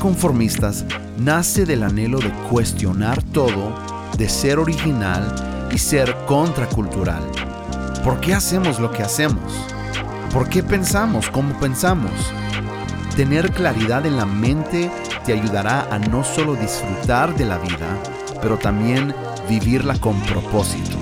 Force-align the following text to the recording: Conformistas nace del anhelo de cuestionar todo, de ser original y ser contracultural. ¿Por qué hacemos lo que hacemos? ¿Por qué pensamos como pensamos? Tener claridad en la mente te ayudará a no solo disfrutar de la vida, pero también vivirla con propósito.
Conformistas 0.00 0.86
nace 1.18 1.66
del 1.66 1.82
anhelo 1.82 2.20
de 2.20 2.30
cuestionar 2.48 3.22
todo, 3.22 3.74
de 4.16 4.30
ser 4.30 4.58
original 4.58 5.68
y 5.70 5.76
ser 5.76 6.16
contracultural. 6.26 7.22
¿Por 8.02 8.18
qué 8.18 8.32
hacemos 8.32 8.80
lo 8.80 8.90
que 8.90 9.02
hacemos? 9.02 9.52
¿Por 10.32 10.48
qué 10.48 10.62
pensamos 10.62 11.28
como 11.28 11.52
pensamos? 11.60 12.12
Tener 13.14 13.52
claridad 13.52 14.06
en 14.06 14.16
la 14.16 14.24
mente 14.24 14.90
te 15.26 15.34
ayudará 15.34 15.82
a 15.94 15.98
no 15.98 16.24
solo 16.24 16.54
disfrutar 16.54 17.36
de 17.36 17.44
la 17.44 17.58
vida, 17.58 17.98
pero 18.40 18.56
también 18.56 19.14
vivirla 19.50 19.98
con 20.00 20.18
propósito. 20.22 20.96